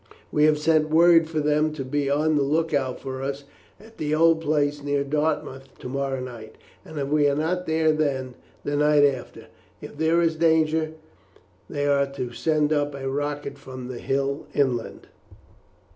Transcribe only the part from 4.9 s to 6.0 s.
Dartmouth to